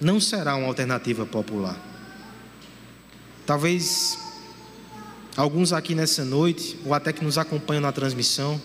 [0.01, 1.81] não será uma alternativa popular.
[3.47, 4.19] Talvez
[5.37, 8.61] alguns aqui nessa noite, ou até que nos acompanham na transmissão,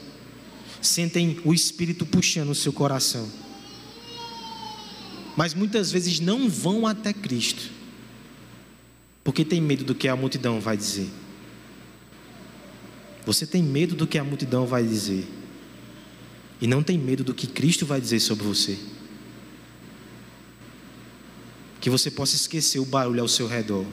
[0.81, 3.29] sentem o Espírito puxando o seu coração.
[5.38, 7.81] Mas muitas vezes não vão até Cristo
[9.23, 11.10] porque tem medo do que a multidão vai dizer.
[13.25, 15.27] Você tem medo do que a multidão vai dizer.
[16.62, 18.78] E não tem medo do que Cristo vai dizer sobre você.
[21.80, 23.86] Que você possa esquecer o barulho ao seu redor.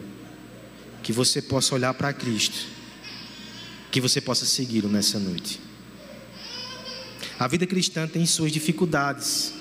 [1.03, 2.67] Que você possa olhar para Cristo.
[3.91, 5.59] Que você possa segui-lo nessa noite.
[7.39, 9.55] A vida cristã tem suas dificuldades.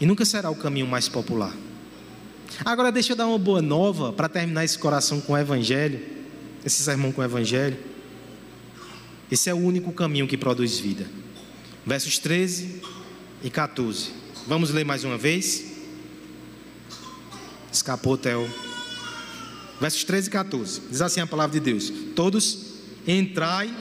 [0.00, 1.54] E nunca será o caminho mais popular.
[2.64, 6.00] Agora deixa eu dar uma boa nova para terminar esse coração com o Evangelho,
[6.64, 7.76] esse sermão com o Evangelho.
[9.30, 11.06] Esse é o único caminho que produz vida.
[11.84, 12.82] Versos 13
[13.42, 14.10] e 14.
[14.46, 15.64] Vamos ler mais uma vez.
[17.72, 18.48] Escapou Theo.
[19.80, 20.80] Versos 13 e 14.
[20.90, 22.74] Diz assim a palavra de Deus: Todos
[23.06, 23.74] entrai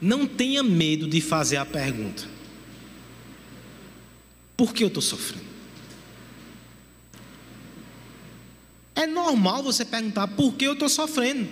[0.00, 2.24] não tenha medo de fazer a pergunta:
[4.56, 5.44] por que eu estou sofrendo?
[8.94, 11.46] É normal você perguntar por que eu estou sofrendo.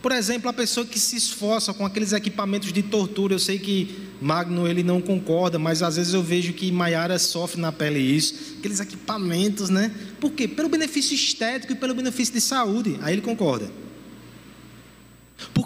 [0.00, 3.96] Por exemplo, a pessoa que se esforça com aqueles equipamentos de tortura, eu sei que
[4.20, 8.56] Magno ele não concorda, mas às vezes eu vejo que Maiara sofre na pele isso,
[8.58, 9.92] aqueles equipamentos, né?
[10.20, 10.46] Por quê?
[10.46, 12.98] Pelo benefício estético e pelo benefício de saúde.
[13.02, 13.82] Aí ele concorda.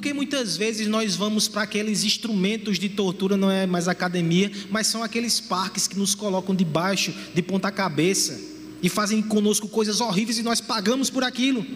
[0.06, 4.86] Porque muitas vezes nós vamos para aqueles instrumentos de tortura, não é mais academia, mas
[4.86, 8.40] são aqueles parques que nos colocam debaixo de ponta cabeça
[8.80, 11.66] e fazem conosco coisas horríveis e nós pagamos por aquilo.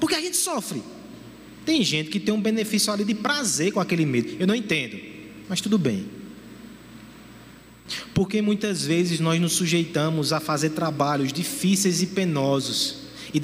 [0.00, 0.82] Porque a gente sofre.
[1.64, 4.34] Tem gente que tem um benefício ali de prazer com aquele medo.
[4.40, 4.98] Eu não entendo,
[5.48, 6.04] mas tudo bem.
[8.12, 13.38] Porque muitas vezes nós nos sujeitamos a fazer trabalhos difíceis e penosos e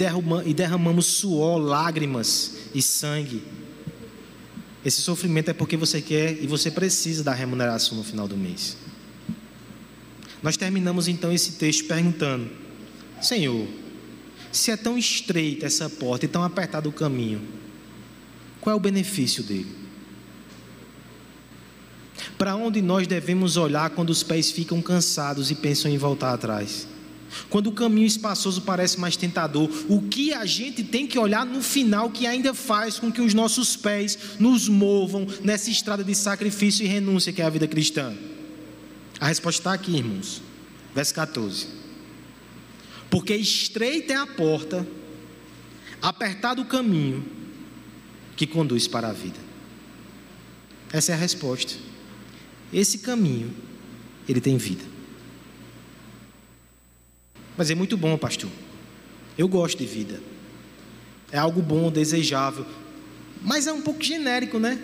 [0.52, 3.40] derramamos suor, lágrimas e sangue
[4.84, 8.76] esse sofrimento é porque você quer e você precisa da remuneração no final do mês.
[10.42, 12.50] Nós terminamos então esse texto perguntando:
[13.22, 13.66] Senhor,
[14.52, 17.40] se é tão estreita essa porta e tão apertado o caminho,
[18.60, 19.84] qual é o benefício dele?
[22.36, 26.86] Para onde nós devemos olhar quando os pés ficam cansados e pensam em voltar atrás?
[27.50, 31.62] Quando o caminho espaçoso parece mais tentador, o que a gente tem que olhar no
[31.62, 36.84] final que ainda faz com que os nossos pés nos movam nessa estrada de sacrifício
[36.84, 38.14] e renúncia que é a vida cristã?
[39.20, 40.42] A resposta está aqui, irmãos.
[40.94, 41.66] Verso 14.
[43.10, 44.86] Porque estreita é a porta,
[46.02, 47.24] apertado o caminho
[48.36, 49.38] que conduz para a vida.
[50.92, 51.74] Essa é a resposta.
[52.72, 53.54] Esse caminho,
[54.28, 54.93] ele tem vida.
[57.56, 58.50] Mas é muito bom, pastor.
[59.36, 60.20] Eu gosto de vida.
[61.30, 62.66] É algo bom, desejável.
[63.42, 64.80] Mas é um pouco genérico, né?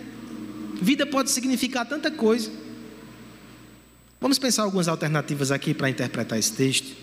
[0.81, 2.51] Vida pode significar tanta coisa.
[4.19, 6.95] Vamos pensar algumas alternativas aqui para interpretar esse texto.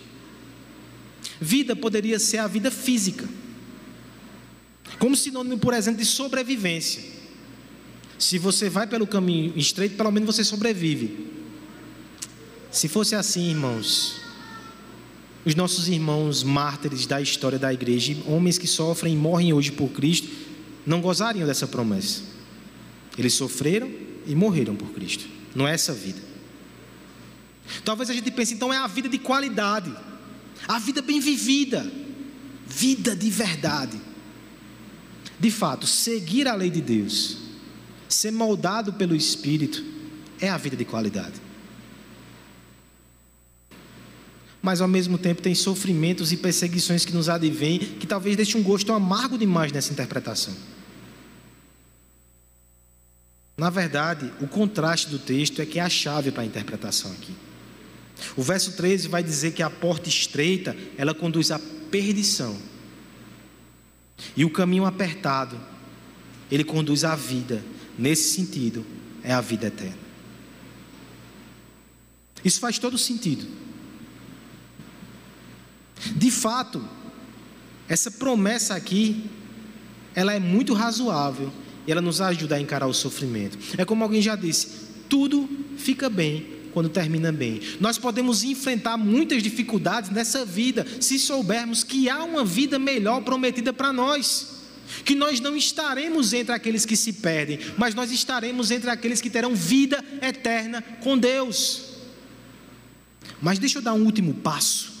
[1.41, 3.27] Vida poderia ser a vida física,
[4.97, 7.03] como sinônimo, por exemplo, de sobrevivência.
[8.17, 11.27] Se você vai pelo caminho estreito, pelo menos você sobrevive.
[12.69, 14.21] Se fosse assim, irmãos,
[15.45, 19.89] os nossos irmãos mártires da história da igreja, homens que sofrem e morrem hoje por
[19.89, 20.29] Cristo,
[20.85, 22.23] não gozariam dessa promessa.
[23.17, 23.91] Eles sofreram
[24.25, 25.25] e morreram por Cristo.
[25.55, 26.19] Não é essa vida.
[27.83, 29.93] Talvez a gente pense, então é a vida de qualidade,
[30.67, 31.89] a vida bem vivida,
[32.67, 33.99] vida de verdade.
[35.39, 37.37] De fato, seguir a lei de Deus,
[38.07, 39.83] ser moldado pelo Espírito,
[40.39, 41.48] é a vida de qualidade.
[44.61, 48.63] Mas ao mesmo tempo tem sofrimentos e perseguições que nos advêm, que talvez deixe um
[48.63, 50.53] gosto amargo demais nessa interpretação.
[53.57, 57.33] Na verdade, o contraste do texto é que é a chave para a interpretação aqui.
[58.35, 61.59] O verso 13 vai dizer que a porta estreita, ela conduz à
[61.91, 62.57] perdição.
[64.35, 65.59] E o caminho apertado,
[66.51, 67.63] ele conduz à vida.
[67.97, 68.85] Nesse sentido,
[69.23, 69.97] é a vida eterna.
[72.43, 73.45] Isso faz todo sentido.
[76.39, 76.81] Fato,
[77.89, 79.25] essa promessa aqui,
[80.15, 81.51] ela é muito razoável
[81.85, 83.57] e ela nos ajuda a encarar o sofrimento.
[83.77, 84.69] É como alguém já disse:
[85.09, 87.59] tudo fica bem quando termina bem.
[87.81, 93.73] Nós podemos enfrentar muitas dificuldades nessa vida se soubermos que há uma vida melhor prometida
[93.73, 94.59] para nós.
[95.03, 99.29] Que nós não estaremos entre aqueles que se perdem, mas nós estaremos entre aqueles que
[99.29, 101.81] terão vida eterna com Deus.
[103.41, 104.98] Mas deixa eu dar um último passo.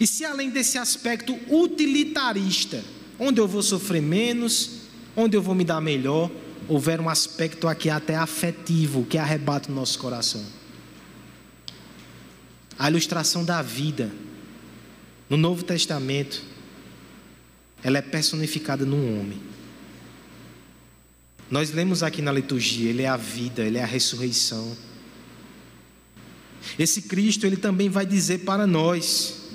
[0.00, 2.82] E se além desse aspecto utilitarista,
[3.18, 4.82] onde eu vou sofrer menos,
[5.16, 6.30] onde eu vou me dar melhor,
[6.68, 10.44] houver um aspecto aqui até afetivo que arrebata o nosso coração.
[12.78, 14.12] A ilustração da vida
[15.28, 16.42] no Novo Testamento,
[17.82, 19.40] ela é personificada num homem.
[21.50, 24.76] Nós lemos aqui na liturgia, ele é a vida, ele é a ressurreição.
[26.78, 29.45] Esse Cristo, ele também vai dizer para nós: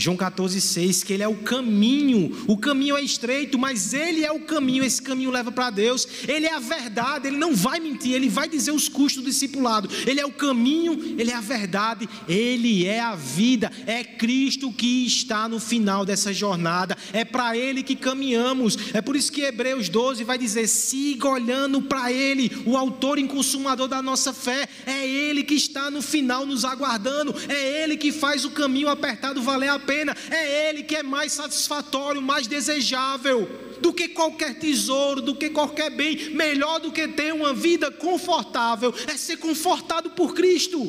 [0.00, 4.40] João 14,6, que Ele é o caminho, o caminho é estreito, mas Ele é o
[4.40, 8.28] caminho, esse caminho leva para Deus, Ele é a verdade, Ele não vai mentir, Ele
[8.28, 12.86] vai dizer os custos do discipulado, Ele é o caminho, Ele é a verdade, Ele
[12.86, 17.94] é a vida, é Cristo que está no final dessa jornada, é para Ele que
[17.94, 23.18] caminhamos, é por isso que Hebreus 12 vai dizer: siga olhando para Ele, o autor
[23.18, 27.96] e consumador da nossa fé, é Ele que está no final nos aguardando, é Ele
[27.98, 32.22] que faz o caminho apertado valer a pena pena, é Ele que é mais satisfatório,
[32.22, 33.48] mais desejável
[33.80, 38.94] do que qualquer tesouro, do que qualquer bem, melhor do que ter uma vida confortável,
[39.08, 40.80] é ser confortado por Cristo.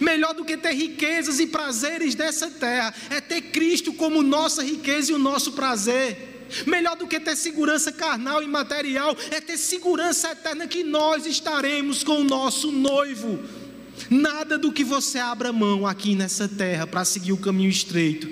[0.00, 5.10] Melhor do que ter riquezas e prazeres dessa terra, é ter Cristo como nossa riqueza
[5.10, 6.46] e o nosso prazer.
[6.66, 12.04] Melhor do que ter segurança carnal e material, é ter segurança eterna que nós estaremos
[12.04, 13.63] com o nosso noivo.
[14.10, 18.28] Nada do que você abra mão aqui nessa terra para seguir o caminho estreito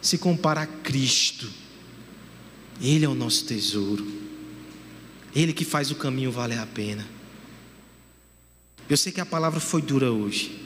[0.00, 1.48] se compara a Cristo.
[2.80, 4.04] Ele é o nosso tesouro.
[5.34, 7.06] Ele que faz o caminho valer a pena.
[8.88, 10.60] Eu sei que a palavra foi dura hoje,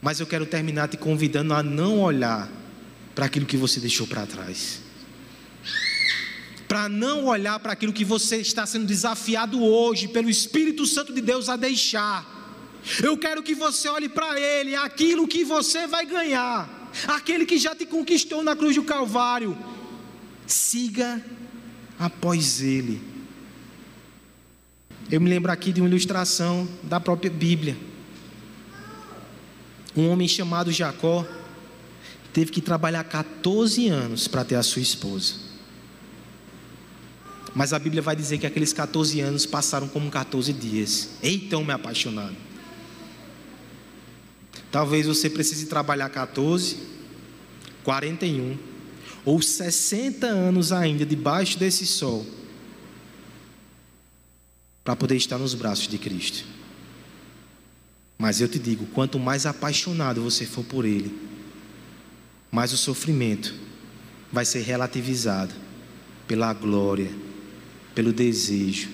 [0.00, 2.48] mas eu quero terminar te convidando a não olhar
[3.14, 4.80] para aquilo que você deixou para trás.
[6.68, 11.20] Para não olhar para aquilo que você está sendo desafiado hoje pelo Espírito Santo de
[11.20, 12.35] Deus a deixar
[13.02, 17.74] eu quero que você olhe para Ele, aquilo que você vai ganhar, aquele que já
[17.74, 19.56] te conquistou na cruz do Calvário.
[20.46, 21.24] Siga
[21.98, 23.02] após Ele.
[25.10, 27.76] Eu me lembro aqui de uma ilustração da própria Bíblia.
[29.96, 31.26] Um homem chamado Jacó
[32.32, 35.34] teve que trabalhar 14 anos para ter a sua esposa.
[37.54, 41.10] Mas a Bíblia vai dizer que aqueles 14 anos passaram como 14 dias.
[41.22, 42.45] Eita, me apaixonado.
[44.76, 46.76] Talvez você precise trabalhar 14,
[47.82, 48.58] 41
[49.24, 52.26] ou 60 anos ainda debaixo desse sol
[54.84, 56.44] para poder estar nos braços de Cristo.
[58.18, 61.18] Mas eu te digo, quanto mais apaixonado você for por Ele,
[62.52, 63.54] mais o sofrimento
[64.30, 65.54] vai ser relativizado
[66.28, 67.10] pela glória,
[67.94, 68.90] pelo desejo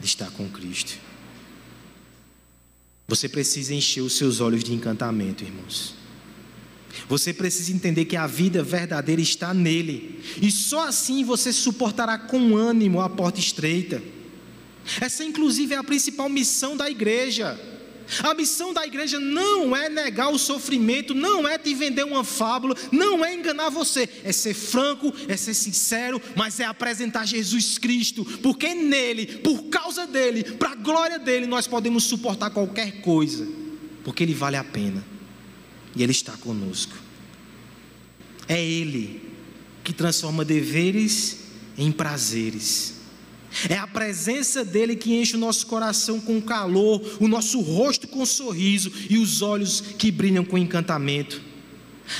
[0.00, 1.07] de estar com Cristo.
[3.08, 5.94] Você precisa encher os seus olhos de encantamento, irmãos.
[7.08, 12.54] Você precisa entender que a vida verdadeira está nele, e só assim você suportará com
[12.54, 14.02] ânimo a porta estreita.
[15.00, 17.58] Essa, inclusive, é a principal missão da igreja:
[18.22, 22.74] A missão da igreja não é negar o sofrimento, não é te vender uma fábula,
[22.90, 28.24] não é enganar você, é ser franco, é ser sincero, mas é apresentar Jesus Cristo,
[28.42, 33.46] porque nele, por causa dele, para a glória dele, nós podemos suportar qualquer coisa,
[34.04, 35.04] porque ele vale a pena
[35.94, 36.94] e ele está conosco.
[38.48, 39.20] É ele
[39.84, 41.40] que transforma deveres
[41.76, 42.97] em prazeres.
[43.68, 48.24] É a presença dele que enche o nosso coração com calor, o nosso rosto com
[48.26, 51.40] sorriso e os olhos que brilham com encantamento.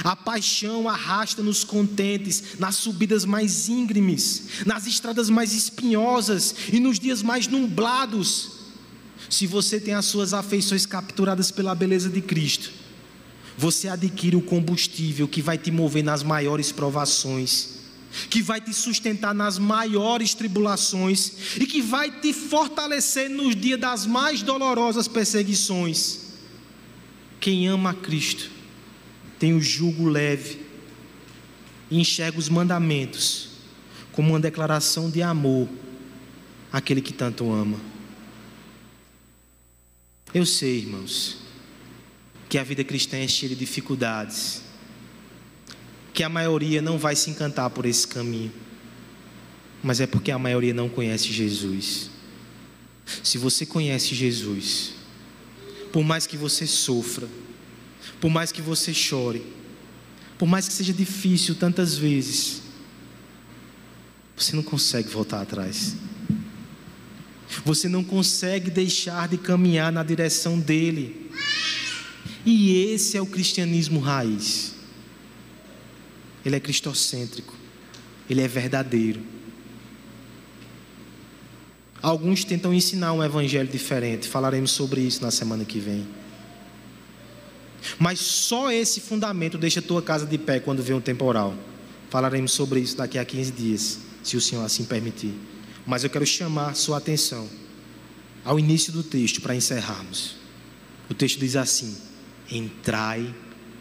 [0.05, 7.23] A paixão arrasta-nos contentes nas subidas mais íngremes, nas estradas mais espinhosas e nos dias
[7.23, 8.53] mais nublados.
[9.31, 12.71] Se você tem as suas afeições capturadas pela beleza de Cristo,
[13.57, 17.78] você adquire o combustível que vai te mover nas maiores provações
[18.31, 24.07] que vai te sustentar nas maiores tribulações e que vai te fortalecer nos dias das
[24.07, 26.35] mais dolorosas perseguições.
[27.41, 28.51] Quem ama a Cristo
[29.39, 30.67] tem o jugo leve
[31.91, 33.51] e enxerga os mandamentos
[34.13, 35.69] como uma declaração de amor
[36.73, 37.79] àquele que tanto ama.
[40.35, 41.39] Eu sei, irmãos,
[42.49, 44.68] que a vida cristã é cheia de dificuldades
[46.19, 48.53] que a maioria não vai se encantar por esse caminho,
[49.81, 52.11] mas é porque a maioria não conhece Jesus.
[53.23, 54.95] Se você conhece Jesus,
[55.93, 57.29] por mais que você sofra,
[58.21, 59.47] por mais que você chore,
[60.37, 62.63] por mais que seja difícil tantas vezes,
[64.37, 65.95] você não consegue voltar atrás.
[67.65, 71.31] Você não consegue deixar de caminhar na direção dele.
[72.45, 74.78] E esse é o cristianismo raiz.
[76.49, 77.55] Ele é cristocêntrico,
[78.29, 79.21] ele é verdadeiro.
[82.01, 86.09] Alguns tentam ensinar um evangelho diferente, falaremos sobre isso na semana que vem.
[87.99, 91.55] Mas só esse fundamento deixa a tua casa de pé quando vem um temporal.
[92.09, 95.35] Falaremos sobre isso daqui a 15 dias, se o Senhor assim permitir.
[95.87, 97.47] Mas eu quero chamar sua atenção
[98.43, 100.37] ao início do texto para encerrarmos.
[101.11, 101.95] O texto diz assim:
[102.51, 103.35] Entrai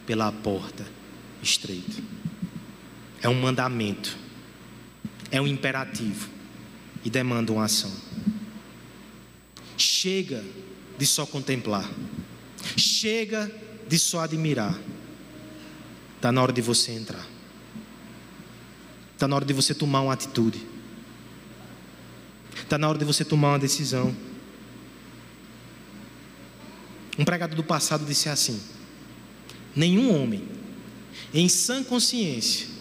[0.05, 0.85] pela porta
[1.41, 2.26] estreita
[3.27, 4.17] é um mandamento,
[5.29, 6.29] é um imperativo
[7.03, 7.91] e demanda uma ação.
[9.77, 10.41] Chega
[10.97, 11.91] de só contemplar,
[12.77, 13.51] chega
[13.85, 14.79] de só admirar.
[16.15, 17.27] Está na hora de você entrar,
[19.13, 20.65] está na hora de você tomar uma atitude,
[22.55, 24.15] está na hora de você tomar uma decisão.
[27.19, 28.57] Um pregador do passado disse assim:
[29.75, 30.47] Nenhum homem,
[31.33, 32.76] em sã consciência,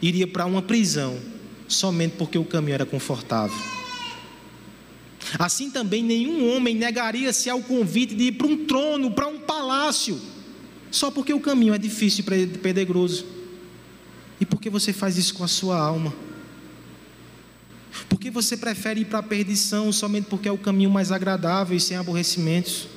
[0.00, 1.18] iria para uma prisão
[1.68, 3.56] somente porque o caminho era confortável.
[5.38, 10.20] Assim também nenhum homem negaria-se ao convite de ir para um trono, para um palácio,
[10.90, 13.24] só porque o caminho é difícil e pedregoso.
[14.40, 16.12] E por que você faz isso com a sua alma?
[18.08, 21.76] Por que você prefere ir para a perdição somente porque é o caminho mais agradável
[21.76, 22.88] e sem aborrecimentos?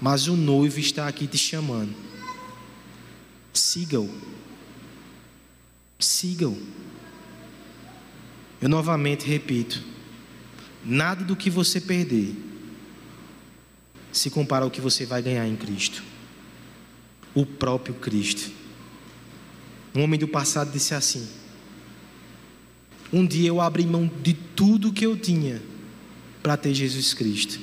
[0.00, 1.94] Mas o noivo está aqui te chamando.
[3.52, 4.33] Siga-o.
[6.04, 6.56] Sigam.
[8.60, 9.82] Eu novamente repito:
[10.84, 12.34] nada do que você perder
[14.12, 16.02] se compara ao que você vai ganhar em Cristo.
[17.34, 18.50] O próprio Cristo.
[19.94, 21.28] Um homem do passado disse assim:
[23.12, 25.60] Um dia eu abri mão de tudo que eu tinha
[26.42, 27.58] para ter Jesus Cristo.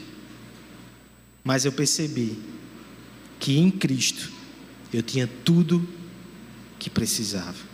[1.44, 2.38] Mas eu percebi
[3.40, 4.32] que em Cristo
[4.94, 5.88] eu tinha tudo
[6.78, 7.71] que precisava.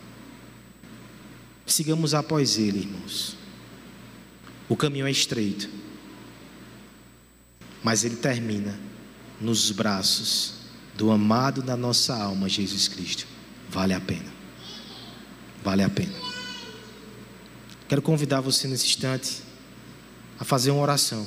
[1.67, 3.35] Sigamos após Ele, irmãos.
[4.69, 5.69] O caminho é estreito,
[7.81, 8.77] mas ele termina
[9.39, 10.55] nos braços
[10.95, 13.25] do amado da nossa alma, Jesus Cristo.
[13.69, 14.29] Vale a pena.
[15.63, 16.13] Vale a pena.
[17.87, 19.41] Quero convidar você nesse instante
[20.37, 21.25] a fazer uma oração.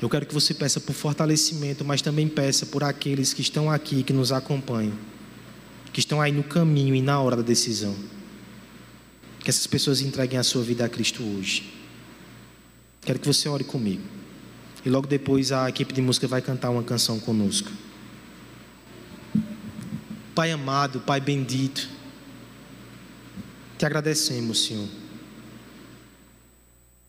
[0.00, 4.02] Eu quero que você peça por fortalecimento, mas também peça por aqueles que estão aqui,
[4.02, 4.96] que nos acompanham,
[5.92, 7.94] que estão aí no caminho e na hora da decisão.
[9.40, 11.72] Que essas pessoas entreguem a sua vida a Cristo hoje.
[13.02, 14.02] Quero que você ore comigo.
[14.84, 17.70] E logo depois a equipe de música vai cantar uma canção conosco.
[20.34, 21.88] Pai amado, Pai bendito,
[23.76, 24.88] te agradecemos, Senhor,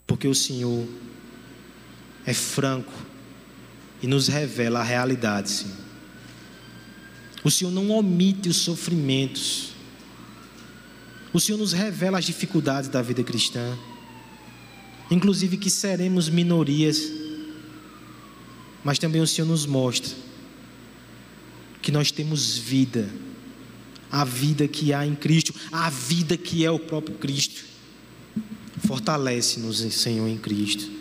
[0.08, 0.86] porque o Senhor
[2.26, 2.92] é franco
[4.02, 5.78] e nos revela a realidade, Senhor.
[7.44, 9.71] O Senhor não omite os sofrimentos,
[11.34, 13.78] o Senhor nos revela as dificuldades da vida cristã,
[15.10, 17.12] inclusive que seremos minorias,
[18.84, 20.12] mas também o Senhor nos mostra
[21.82, 23.10] que nós temos vida,
[24.12, 27.64] a vida que há em Cristo, a vida que é o próprio Cristo.
[28.86, 31.01] Fortalece-nos, Senhor, em Cristo.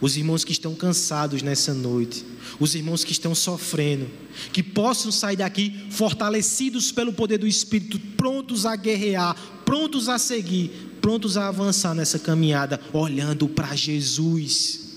[0.00, 2.24] Os irmãos que estão cansados nessa noite,
[2.58, 4.08] os irmãos que estão sofrendo,
[4.52, 10.70] que possam sair daqui fortalecidos pelo poder do Espírito, prontos a guerrear, prontos a seguir,
[11.02, 14.96] prontos a avançar nessa caminhada, olhando para Jesus.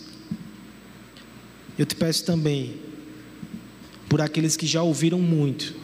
[1.78, 2.78] Eu te peço também,
[4.08, 5.76] por aqueles que já ouviram muito,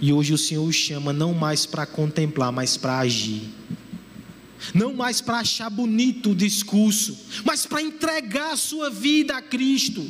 [0.00, 3.42] e hoje o Senhor os chama não mais para contemplar, mas para agir.
[4.74, 10.04] Não mais para achar bonito o discurso, mas para entregar a sua vida a Cristo.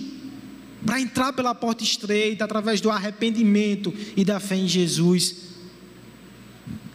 [0.85, 5.49] Para entrar pela porta estreita, através do arrependimento e da fé em Jesus.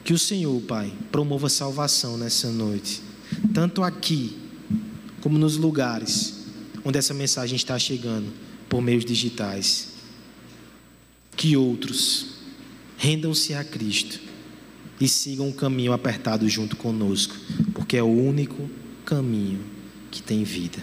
[0.03, 3.01] Que o Senhor, Pai, promova salvação nessa noite,
[3.53, 4.37] tanto aqui
[5.21, 6.43] como nos lugares
[6.83, 8.33] onde essa mensagem está chegando
[8.67, 9.93] por meios digitais.
[11.37, 12.35] Que outros
[12.97, 14.32] rendam-se a Cristo
[15.03, 17.35] e sigam o caminho apertado junto conosco,
[17.73, 18.69] porque é o único
[19.05, 19.59] caminho
[20.09, 20.79] que tem vida.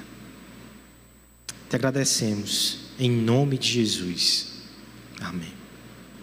[1.70, 4.48] Te agradecemos em nome de Jesus.
[5.22, 5.59] Amém.